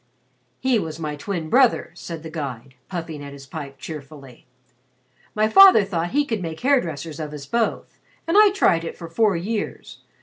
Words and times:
"He 0.59 0.79
was 0.79 0.97
my 0.97 1.15
twin 1.15 1.47
brother," 1.47 1.91
said 1.93 2.23
the 2.23 2.31
guide, 2.31 2.73
puffing 2.87 3.23
at 3.23 3.33
his 3.33 3.45
pipe 3.45 3.77
cheerfully. 3.77 4.47
"My 5.35 5.47
father 5.47 5.83
thought 5.83 6.09
he 6.09 6.25
could 6.25 6.41
make 6.41 6.61
hair 6.61 6.81
dressers 6.81 7.19
of 7.19 7.31
us 7.33 7.45
both, 7.45 7.99
and 8.25 8.35
I 8.35 8.49
tried 8.49 8.83
it 8.83 8.97
for 8.97 9.07
four 9.07 9.35
years. 9.37 9.99